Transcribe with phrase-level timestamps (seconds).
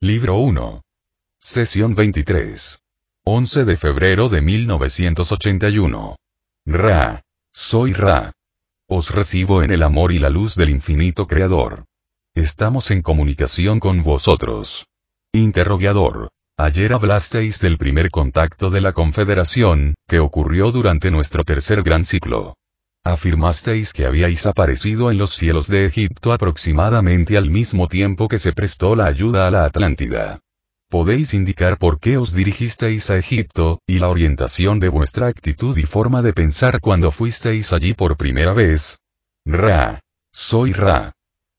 [0.00, 0.82] Libro 1.
[1.40, 2.80] Sesión 23.
[3.24, 6.16] 11 de febrero de 1981.
[6.66, 7.22] Ra.
[7.54, 8.32] Soy Ra.
[8.86, 11.86] Os recibo en el amor y la luz del infinito Creador.
[12.34, 14.84] Estamos en comunicación con vosotros.
[15.32, 16.28] Interrogador.
[16.58, 22.56] Ayer hablasteis del primer contacto de la Confederación, que ocurrió durante nuestro tercer gran ciclo.
[23.06, 28.54] Afirmasteis que habíais aparecido en los cielos de Egipto aproximadamente al mismo tiempo que se
[28.54, 30.40] prestó la ayuda a la Atlántida.
[30.88, 35.82] ¿Podéis indicar por qué os dirigisteis a Egipto, y la orientación de vuestra actitud y
[35.82, 39.00] forma de pensar cuando fuisteis allí por primera vez?
[39.44, 40.00] Ra.
[40.32, 41.12] Soy Ra.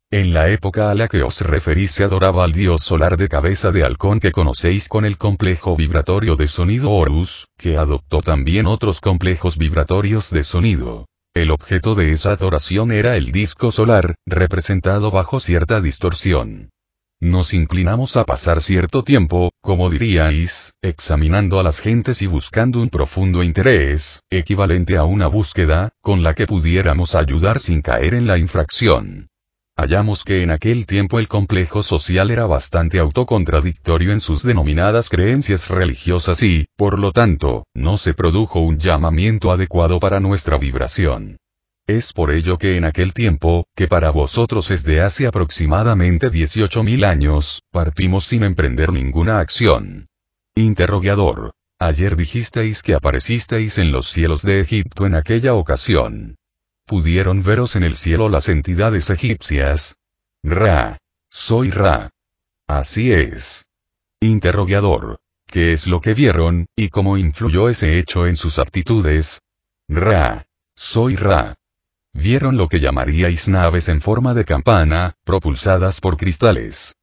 [0.10, 3.72] En la época a la que os referís se adoraba al dios solar de cabeza
[3.72, 9.00] de halcón que conocéis con el complejo vibratorio de sonido Horus, que adoptó también otros
[9.00, 11.06] complejos vibratorios de sonido.
[11.36, 16.70] El objeto de esa adoración era el disco solar, representado bajo cierta distorsión.
[17.20, 22.90] Nos inclinamos a pasar cierto tiempo, como diríais, examinando a las gentes y buscando un
[22.90, 28.38] profundo interés, equivalente a una búsqueda, con la que pudiéramos ayudar sin caer en la
[28.38, 29.28] infracción.
[29.78, 35.68] Hallamos que en aquel tiempo el complejo social era bastante autocontradictorio en sus denominadas creencias
[35.70, 41.38] religiosas y, por lo tanto, no se produjo un llamamiento adecuado para nuestra vibración.
[41.88, 47.06] Es por ello que en aquel tiempo, que para vosotros es de hace aproximadamente 18.000
[47.06, 50.08] años, partimos sin emprender ninguna acción.
[50.56, 51.52] Interrogador.
[51.80, 56.38] Ayer dijisteis que aparecisteis en los cielos de Egipto en aquella ocasión.
[56.86, 59.98] ¿Pudieron veros en el cielo las entidades egipcias?
[60.44, 61.00] Ra.
[61.32, 62.12] Soy Ra.
[62.68, 63.66] Así es.
[64.22, 65.20] Interrogador.
[65.48, 69.42] ¿Qué es lo que vieron, y cómo influyó ese hecho en sus aptitudes?
[69.88, 70.46] Ra.
[70.76, 71.56] Soy Ra.
[72.14, 76.96] Vieron lo que llamaríais naves en forma de campana, propulsadas por cristales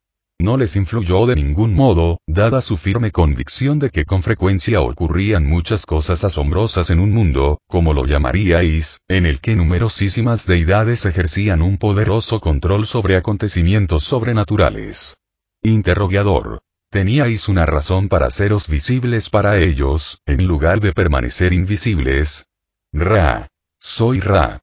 [0.43, 5.47] no les influyó de ningún modo, dada su firme convicción de que con frecuencia ocurrían
[5.47, 11.63] muchas cosas asombrosas en un mundo, como lo llamaríais, en el que numerosísimas deidades ejercían
[11.63, 15.17] un poderoso control sobre acontecimientos sobrenaturales.
[15.63, 16.61] Interrogador.
[16.91, 22.49] Teníais una razón para seros visibles para ellos, en lugar de permanecer invisibles.
[22.93, 23.49] Ra.
[23.81, 24.61] Soy Ra.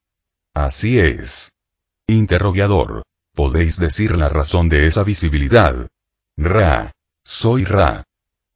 [0.53, 1.53] Así es.
[2.06, 3.03] Interrogador.
[3.40, 5.88] ¿Podéis decir la razón de esa visibilidad?
[6.36, 6.92] Ra.
[7.24, 8.04] Soy Ra.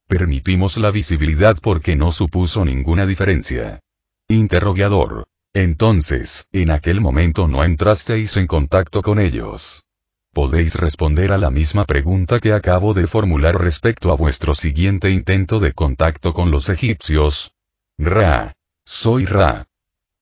[0.09, 3.79] Permitimos la visibilidad porque no supuso ninguna diferencia.
[4.27, 5.29] Interrogador.
[5.53, 9.85] Entonces, en aquel momento no entrasteis en contacto con ellos.
[10.33, 15.61] Podéis responder a la misma pregunta que acabo de formular respecto a vuestro siguiente intento
[15.61, 17.53] de contacto con los egipcios.
[17.97, 18.51] Ra.
[18.85, 19.65] Soy Ra.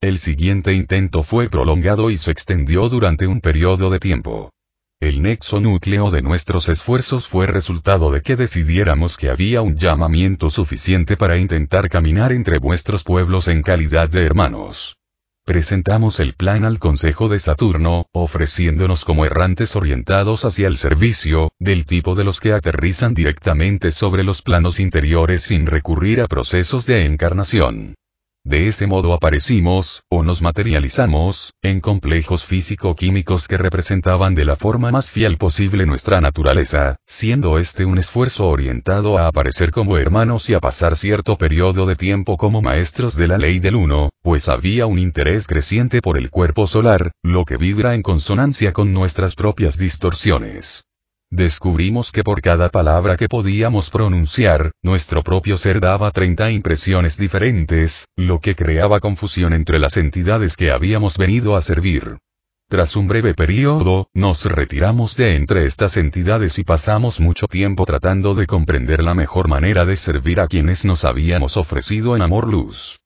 [0.03, 4.49] El siguiente intento fue prolongado y se extendió durante un periodo de tiempo.
[4.99, 10.49] El nexo núcleo de nuestros esfuerzos fue resultado de que decidiéramos que había un llamamiento
[10.49, 14.97] suficiente para intentar caminar entre vuestros pueblos en calidad de hermanos.
[15.45, 21.85] Presentamos el plan al Consejo de Saturno, ofreciéndonos como errantes orientados hacia el servicio, del
[21.85, 27.05] tipo de los que aterrizan directamente sobre los planos interiores sin recurrir a procesos de
[27.05, 27.93] encarnación.
[28.43, 34.89] De ese modo aparecimos, o nos materializamos, en complejos físico-químicos que representaban de la forma
[34.91, 40.55] más fiel posible nuestra naturaleza, siendo este un esfuerzo orientado a aparecer como hermanos y
[40.55, 44.87] a pasar cierto periodo de tiempo como maestros de la ley del uno, pues había
[44.87, 49.77] un interés creciente por el cuerpo solar, lo que vibra en consonancia con nuestras propias
[49.77, 50.83] distorsiones.
[51.33, 58.09] Descubrimos que por cada palabra que podíamos pronunciar, nuestro propio ser daba 30 impresiones diferentes,
[58.17, 62.17] lo que creaba confusión entre las entidades que habíamos venido a servir.
[62.69, 68.35] Tras un breve periodo, nos retiramos de entre estas entidades y pasamos mucho tiempo tratando
[68.35, 73.00] de comprender la mejor manera de servir a quienes nos habíamos ofrecido en amor luz.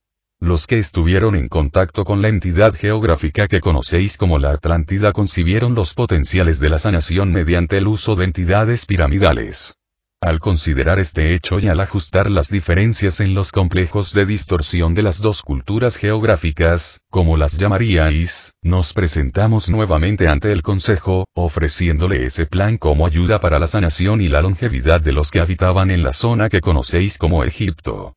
[0.45, 5.74] Los que estuvieron en contacto con la entidad geográfica que conocéis como la Atlántida concibieron
[5.74, 9.74] los potenciales de la sanación mediante el uso de entidades piramidales.
[10.21, 15.01] Al considerar este hecho y al ajustar las diferencias en los complejos de distorsión de
[15.01, 22.45] las dos culturas geográficas, como las llamaríais, nos presentamos nuevamente ante el Consejo, ofreciéndole ese
[22.45, 26.13] plan como ayuda para la sanación y la longevidad de los que habitaban en la
[26.13, 28.13] zona que conocéis como Egipto.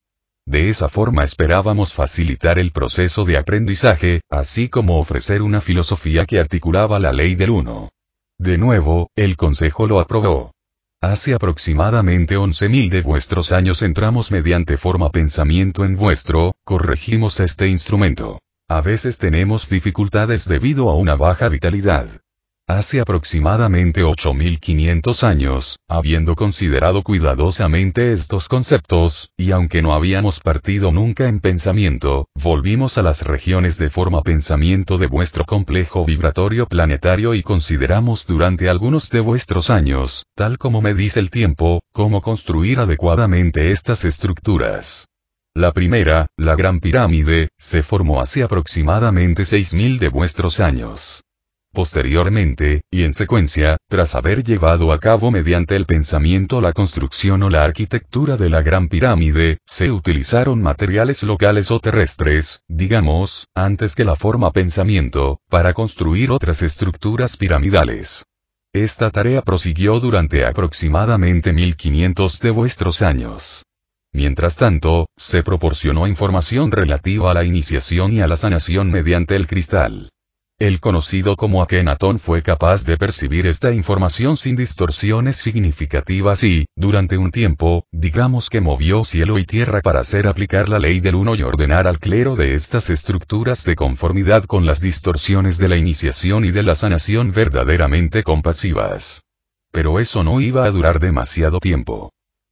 [0.49, 6.39] De esa forma esperábamos facilitar el proceso de aprendizaje, así como ofrecer una filosofía que
[6.39, 7.91] articulaba la ley del uno.
[8.39, 10.53] De nuevo, el Consejo lo aprobó.
[11.03, 18.41] Hace aproximadamente 11.000 de vuestros años entramos mediante forma pensamiento en vuestro, corregimos este instrumento.
[18.71, 22.09] A veces tenemos dificultades debido a una baja vitalidad.
[22.71, 31.29] Hace aproximadamente 8500 años, habiendo considerado cuidadosamente estos conceptos, y aunque no habíamos partido nunca
[31.29, 37.43] en pensamiento, volvimos a las regiones de forma pensamiento de vuestro complejo vibratorio planetario y
[37.43, 43.71] consideramos durante algunos de vuestros años, tal como me dice el tiempo, cómo construir adecuadamente
[43.71, 45.07] estas estructuras.
[45.55, 51.23] La primera, la Gran Pirámide, se formó hace aproximadamente 6000 de vuestros años.
[51.73, 57.51] Posteriormente, y en secuencia, tras haber llevado a cabo mediante el pensamiento la construcción o
[57.51, 64.05] la arquitectura de la Gran Pirámide, se utilizaron materiales locales o terrestres, digamos, antes que
[64.05, 68.25] la forma pensamiento, para construir otras estructuras piramidales.
[68.73, 73.65] Esta tarea prosiguió durante aproximadamente 1500 de vuestros años.
[74.13, 79.47] Mientras tanto, se proporcionó información relativa a la iniciación y a la sanación mediante el
[79.47, 80.11] cristal.
[80.61, 87.17] El conocido como Akenatón fue capaz de percibir esta información sin distorsiones significativas y, durante
[87.17, 91.37] un tiempo, digamos que movió cielo y tierra para hacer aplicar la ley del uno
[91.37, 96.45] y ordenar al clero de estas estructuras de conformidad con las distorsiones de la iniciación
[96.45, 99.23] y de la sanación verdaderamente compasivas.
[99.71, 102.11] Pero eso no iba a durar demasiado tiempo.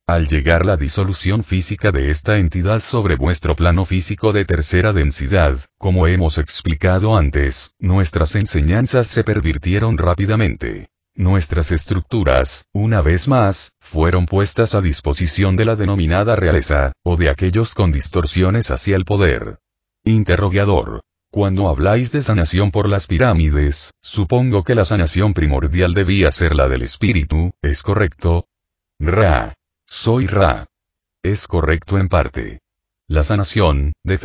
[0.08, 5.58] Al llegar la disolución física de esta entidad sobre vuestro plano físico de tercera densidad,
[5.78, 10.90] como hemos explicado antes, nuestras enseñanzas se pervirtieron rápidamente.
[11.16, 17.28] Nuestras estructuras, una vez más, fueron puestas a disposición de la denominada realeza, o de
[17.28, 19.58] aquellos con distorsiones hacia el poder.
[20.04, 21.00] Interrogador.
[21.32, 26.68] Cuando habláis de sanación por las pirámides, supongo que la sanación primordial debía ser la
[26.68, 28.46] del espíritu, ¿es correcto?
[29.00, 29.56] Ra.
[29.88, 30.66] Soy Ra.
[31.22, 32.58] Es correcto en parte.
[33.08, 34.18] La sanación, de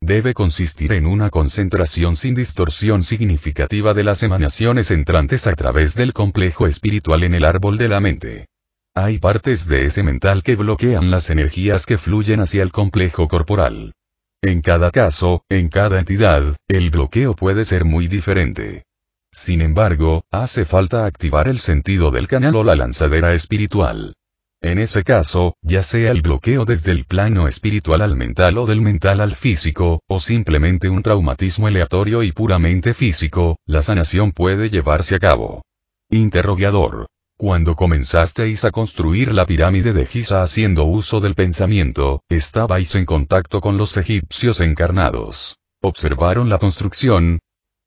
[0.00, 6.14] debe consistir en una concentración sin distorsión significativa de las emanaciones entrantes a través del
[6.14, 8.46] complejo espiritual en el árbol de la mente.
[8.94, 13.92] Hay partes de ese mental que bloquean las energías que fluyen hacia el complejo corporal.
[14.40, 18.84] En cada caso, en cada entidad, el bloqueo puede ser muy diferente.
[19.30, 24.14] Sin embargo, hace falta activar el sentido del canal o la lanzadera espiritual.
[24.62, 28.82] En ese caso, ya sea el bloqueo desde el plano espiritual al mental o del
[28.82, 35.14] mental al físico, o simplemente un traumatismo aleatorio y puramente físico, la sanación puede llevarse
[35.14, 35.62] a cabo.
[36.10, 37.06] Interrogador.
[37.38, 43.62] Cuando comenzasteis a construir la pirámide de Giza haciendo uso del pensamiento, estabais en contacto
[43.62, 45.56] con los egipcios encarnados.
[45.80, 47.38] ¿Observaron la construcción?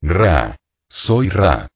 [0.02, 0.56] Ra.
[0.90, 1.68] Soy Ra.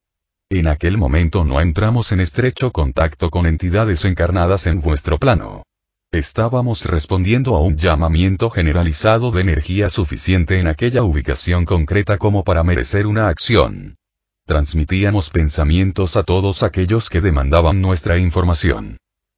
[0.50, 5.64] En aquel momento no entramos en estrecho contacto con entidades encarnadas en vuestro plano.
[6.10, 12.64] Estábamos respondiendo a un llamamiento generalizado de energía suficiente en aquella ubicación concreta como para
[12.64, 13.98] merecer una acción.
[14.46, 18.96] Transmitíamos pensamientos a todos aquellos que demandaban nuestra información.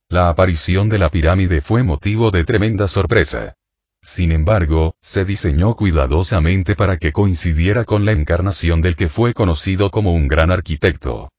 [0.10, 3.56] La aparición de la pirámide fue motivo de tremenda sorpresa.
[4.02, 9.92] Sin embargo, se diseñó cuidadosamente para que coincidiera con la encarnación del que fue conocido
[9.92, 11.30] como un gran arquitecto.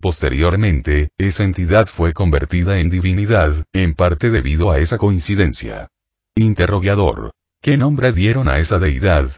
[0.00, 5.88] Posteriormente, esa entidad fue convertida en divinidad, en parte debido a esa coincidencia.
[6.36, 7.32] Interrogador.
[7.60, 9.30] ¿Qué nombre dieron a esa deidad?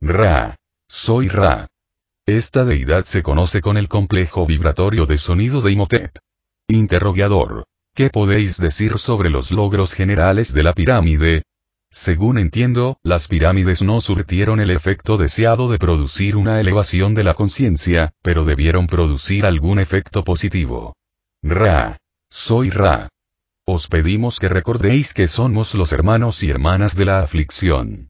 [0.00, 0.56] Ra.
[0.88, 1.68] Soy Ra.
[2.26, 6.18] Esta deidad se conoce con el complejo vibratorio de sonido de Imhotep.
[6.68, 7.64] Interrogador.
[7.94, 11.44] ¿Qué podéis decir sobre los logros generales de la pirámide?
[11.94, 17.34] Según entiendo, las pirámides no surtieron el efecto deseado de producir una elevación de la
[17.34, 20.96] conciencia, pero debieron producir algún efecto positivo.
[21.42, 21.98] Ra.
[22.30, 23.10] Soy Ra.
[23.66, 28.08] Os pedimos que recordéis que somos los hermanos y hermanas de la aflicción.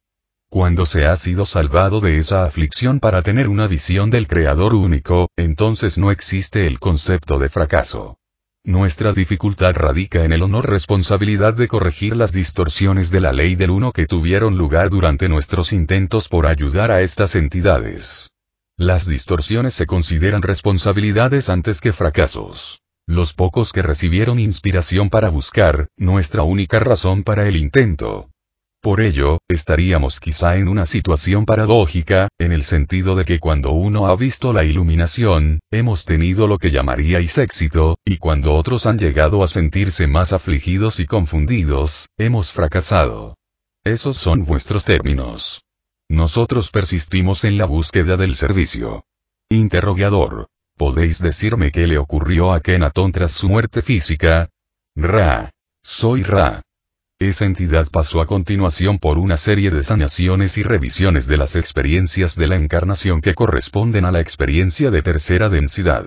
[0.49, 5.29] Cuando se ha sido salvado de esa aflicción para tener una visión del Creador único,
[5.37, 8.17] entonces no existe el concepto de fracaso.
[8.65, 13.71] Nuestra dificultad radica en el honor responsabilidad de corregir las distorsiones de la ley del
[13.71, 18.31] uno que tuvieron lugar durante nuestros intentos por ayudar a estas entidades.
[18.79, 22.79] Las distorsiones se consideran responsabilidades antes que fracasos.
[23.09, 28.31] los pocos que recibieron inspiración para buscar, nuestra única razón para el intento.
[28.83, 34.09] Por ello, estaríamos quizá en una situación paradójica, en el sentido de que cuando uno
[34.09, 39.45] ha visto la iluminación, hemos tenido lo que llamaríais éxito, y cuando otros han llegado
[39.45, 43.37] a sentirse más afligidos y confundidos, hemos fracasado.
[43.85, 45.63] Esos son vuestros términos.
[46.09, 49.05] Nosotros persistimos en la búsqueda del servicio.
[49.49, 50.49] Interrogador.
[50.77, 54.49] ¿Podéis decirme qué le ocurrió a Kenaton tras su muerte física?
[54.97, 55.53] Ra.
[55.85, 56.63] Soy Ra.
[57.23, 62.35] Esa entidad pasó a continuación por una serie de sanaciones y revisiones de las experiencias
[62.35, 66.05] de la encarnación que corresponden a la experiencia de tercera densidad.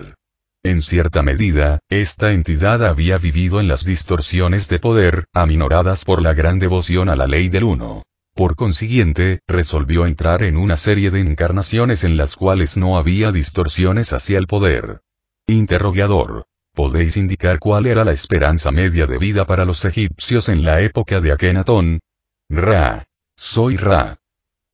[0.62, 6.34] En cierta medida, esta entidad había vivido en las distorsiones de poder, aminoradas por la
[6.34, 8.02] gran devoción a la ley del uno.
[8.34, 14.12] Por consiguiente, resolvió entrar en una serie de encarnaciones en las cuales no había distorsiones
[14.12, 15.00] hacia el poder.
[15.46, 16.44] Interrogador.
[16.76, 21.22] ¿Podéis indicar cuál era la esperanza media de vida para los egipcios en la época
[21.22, 22.00] de Akenatón?
[22.50, 23.06] Ra.
[23.34, 24.18] Soy Ra.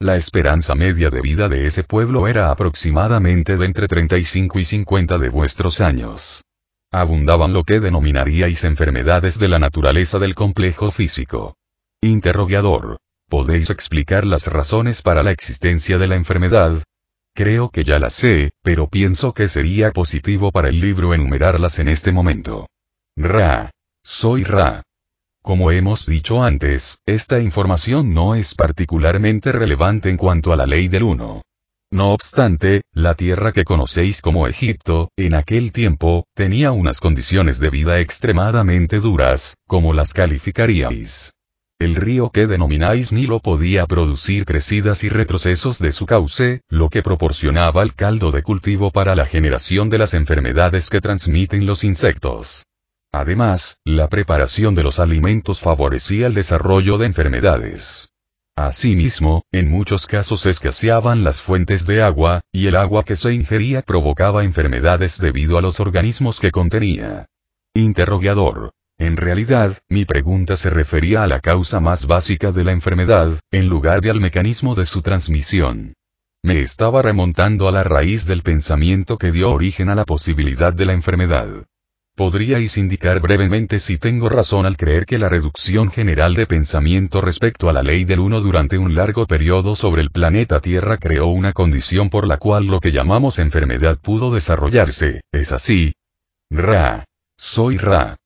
[0.00, 5.16] La esperanza media de vida de ese pueblo era aproximadamente de entre 35 y 50
[5.18, 6.42] de vuestros años.
[6.90, 11.54] Abundaban lo que denominaríais enfermedades de la naturaleza del complejo físico.
[12.00, 12.98] Interrogador.
[13.28, 16.82] ¿Podéis explicar las razones para la existencia de la enfermedad?
[17.34, 21.88] Creo que ya las sé, pero pienso que sería positivo para el libro enumerarlas en
[21.88, 22.68] este momento.
[23.16, 23.70] Ra.
[24.04, 24.82] Soy Ra.
[25.42, 30.88] Como hemos dicho antes, esta información no es particularmente relevante en cuanto a la ley
[30.88, 31.42] del uno.
[31.90, 37.70] No obstante, la tierra que conocéis como Egipto, en aquel tiempo, tenía unas condiciones de
[37.70, 41.32] vida extremadamente duras, como las calificaríais.
[41.82, 47.02] El río que denomináis Nilo podía producir crecidas y retrocesos de su cauce, lo que
[47.02, 52.62] proporcionaba el caldo de cultivo para la generación de las enfermedades que transmiten los insectos.
[53.12, 58.10] Además, la preparación de los alimentos favorecía el desarrollo de enfermedades.
[58.56, 63.82] Asimismo, en muchos casos escaseaban las fuentes de agua, y el agua que se ingería
[63.82, 67.26] provocaba enfermedades debido a los organismos que contenía.
[67.74, 68.70] Interrogador.
[69.02, 73.66] En realidad, mi pregunta se refería a la causa más básica de la enfermedad, en
[73.66, 75.94] lugar de al mecanismo de su transmisión.
[76.44, 80.86] Me estaba remontando a la raíz del pensamiento que dio origen a la posibilidad de
[80.86, 81.48] la enfermedad.
[82.14, 87.68] ¿Podríais indicar brevemente si tengo razón al creer que la reducción general de pensamiento respecto
[87.68, 91.52] a la ley del uno durante un largo periodo sobre el planeta Tierra creó una
[91.52, 95.22] condición por la cual lo que llamamos enfermedad pudo desarrollarse?
[95.32, 95.94] ¿Es así?
[96.52, 97.04] Ra.
[97.36, 98.16] Soy Ra.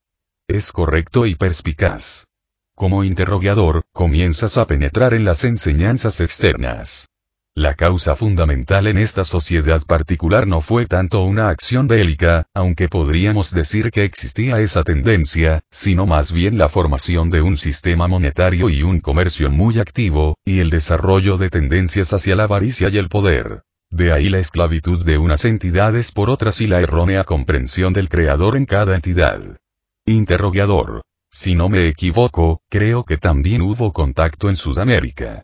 [0.49, 2.29] Es correcto y perspicaz.
[2.77, 7.09] Como interrogador, comienzas a penetrar en las enseñanzas externas.
[7.53, 13.53] La causa fundamental en esta sociedad particular no fue tanto una acción bélica, aunque podríamos
[13.53, 18.85] decir que existía esa tendencia, sino más bien la formación de un sistema monetario y
[18.85, 23.63] un comercio muy activo, y el desarrollo de tendencias hacia la avaricia y el poder.
[23.91, 28.57] De ahí la esclavitud de unas entidades por otras y la errónea comprensión del creador
[28.57, 29.57] en cada entidad.
[30.09, 31.03] Interrogador.
[31.33, 35.43] Si no me equivoco, creo que también hubo contacto en Sudamérica.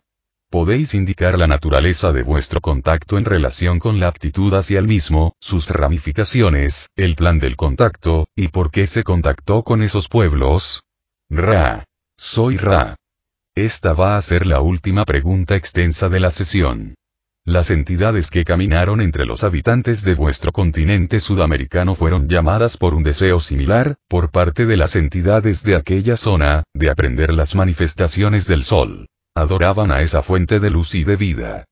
[0.49, 5.35] ¿Podéis indicar la naturaleza de vuestro contacto en relación con la aptitud hacia el mismo,
[5.41, 10.83] sus ramificaciones, el plan del contacto, y por qué se contactó con esos pueblos?
[11.29, 11.83] Ra.
[12.17, 12.95] Soy Ra.
[13.55, 16.95] Esta va a ser la última pregunta extensa de la sesión.
[17.45, 23.03] Las entidades que caminaron entre los habitantes de vuestro continente sudamericano fueron llamadas por un
[23.03, 28.63] deseo similar, por parte de las entidades de aquella zona, de aprender las manifestaciones del
[28.63, 29.07] sol.
[29.35, 31.65] Adoraban a esa fuente de luz y de vida.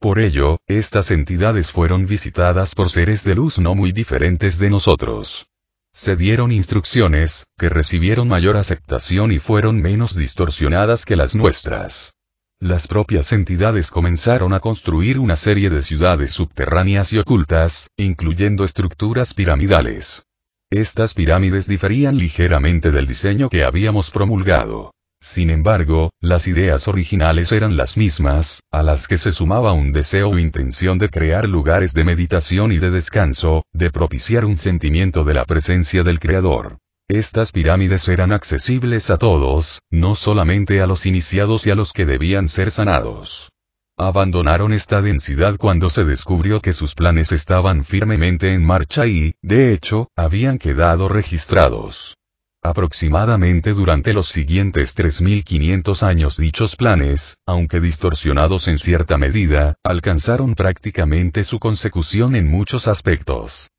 [0.00, 5.48] Por ello, estas entidades fueron visitadas por seres de luz no muy diferentes de nosotros.
[5.92, 12.14] Se dieron instrucciones, que recibieron mayor aceptación y fueron menos distorsionadas que las nuestras.
[12.60, 19.32] Las propias entidades comenzaron a construir una serie de ciudades subterráneas y ocultas, incluyendo estructuras
[19.32, 20.24] piramidales.
[20.68, 24.92] Estas pirámides diferían ligeramente del diseño que habíamos promulgado.
[25.20, 30.30] Sin embargo, las ideas originales eran las mismas, a las que se sumaba un deseo
[30.30, 35.34] o intención de crear lugares de meditación y de descanso, de propiciar un sentimiento de
[35.34, 36.78] la presencia del Creador.
[37.10, 42.04] Estas pirámides eran accesibles a todos, no solamente a los iniciados y a los que
[42.04, 43.48] debían ser sanados.
[43.96, 49.72] Abandonaron esta densidad cuando se descubrió que sus planes estaban firmemente en marcha y, de
[49.72, 52.18] hecho, habían quedado registrados.
[52.62, 61.42] Aproximadamente durante los siguientes 3.500 años dichos planes, aunque distorsionados en cierta medida, alcanzaron prácticamente
[61.44, 63.70] su consecución en muchos aspectos.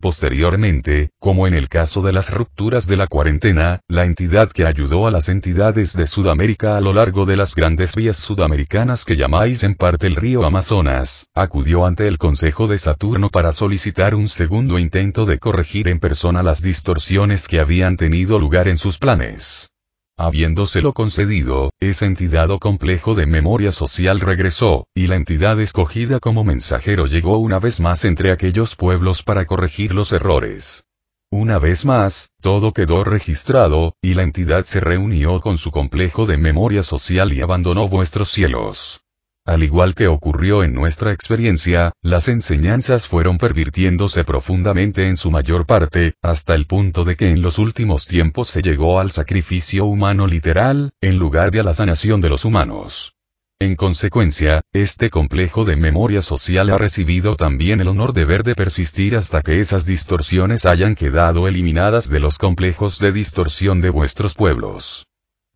[0.00, 5.08] Posteriormente, como en el caso de las rupturas de la cuarentena, la entidad que ayudó
[5.08, 9.64] a las entidades de Sudamérica a lo largo de las grandes vías sudamericanas que llamáis
[9.64, 14.78] en parte el río Amazonas, acudió ante el Consejo de Saturno para solicitar un segundo
[14.78, 19.72] intento de corregir en persona las distorsiones que habían tenido lugar en sus planes.
[20.20, 26.42] Habiéndoselo concedido, esa entidad o complejo de memoria social regresó, y la entidad escogida como
[26.42, 30.82] mensajero llegó una vez más entre aquellos pueblos para corregir los errores.
[31.30, 36.36] Una vez más, todo quedó registrado, y la entidad se reunió con su complejo de
[36.36, 39.02] memoria social y abandonó vuestros cielos.
[39.48, 45.64] Al igual que ocurrió en nuestra experiencia, las enseñanzas fueron pervirtiéndose profundamente en su mayor
[45.64, 50.26] parte, hasta el punto de que en los últimos tiempos se llegó al sacrificio humano
[50.26, 53.14] literal, en lugar de a la sanación de los humanos.
[53.58, 58.54] En consecuencia, este complejo de memoria social ha recibido también el honor de ver de
[58.54, 64.34] persistir hasta que esas distorsiones hayan quedado eliminadas de los complejos de distorsión de vuestros
[64.34, 65.06] pueblos.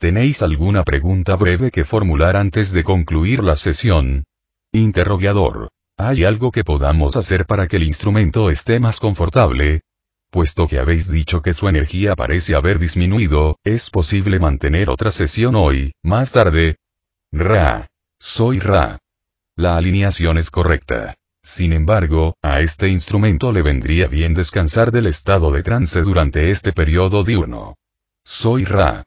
[0.03, 4.25] ¿Tenéis alguna pregunta breve que formular antes de concluir la sesión?
[4.73, 5.69] Interrogador.
[5.97, 9.83] ¿Hay algo que podamos hacer para que el instrumento esté más confortable?
[10.33, 15.55] Puesto que habéis dicho que su energía parece haber disminuido, ¿es posible mantener otra sesión
[15.55, 16.79] hoy, más tarde?
[17.31, 17.87] Ra.
[18.19, 18.99] Soy Ra.
[19.55, 21.15] La alineación es correcta.
[21.45, 26.73] Sin embargo, a este instrumento le vendría bien descansar del estado de trance durante este
[26.73, 27.77] periodo diurno.
[28.25, 29.05] Soy Ra.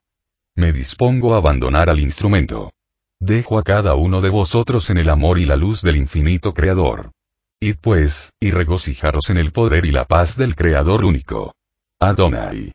[0.57, 2.71] Me dispongo a abandonar al instrumento.
[3.19, 7.11] Dejo a cada uno de vosotros en el amor y la luz del infinito Creador.
[7.59, 11.53] Id pues, y regocijaros en el poder y la paz del Creador único.
[11.99, 12.71] Adonai.